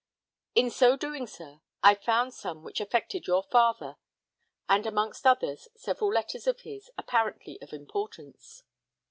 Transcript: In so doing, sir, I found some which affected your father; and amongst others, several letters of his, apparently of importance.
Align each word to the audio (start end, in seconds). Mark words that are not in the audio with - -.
In 0.55 0.71
so 0.71 0.97
doing, 0.97 1.27
sir, 1.27 1.61
I 1.83 1.93
found 1.93 2.33
some 2.33 2.63
which 2.63 2.81
affected 2.81 3.27
your 3.27 3.43
father; 3.43 3.97
and 4.67 4.87
amongst 4.87 5.27
others, 5.27 5.67
several 5.75 6.11
letters 6.11 6.47
of 6.47 6.61
his, 6.61 6.89
apparently 6.97 7.61
of 7.61 7.71
importance. 7.71 8.63